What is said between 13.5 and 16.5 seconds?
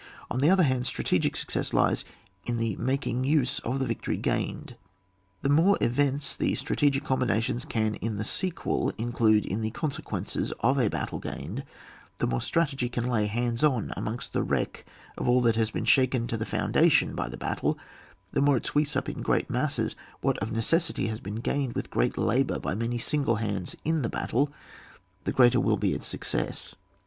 on amongst the wreck of all that has been shaken to the